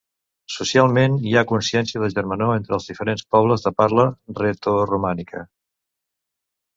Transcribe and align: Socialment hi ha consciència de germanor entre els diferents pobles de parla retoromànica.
Socialment 0.51 1.17
hi 1.31 1.33
ha 1.37 1.43
consciència 1.51 1.99
de 2.03 2.07
germanor 2.13 2.53
entre 2.53 2.73
els 2.77 2.87
diferents 2.91 3.25
pobles 3.35 3.65
de 3.67 3.73
parla 3.83 4.07
retoromànica. 4.41 5.43